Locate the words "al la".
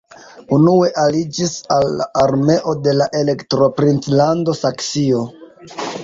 1.75-2.07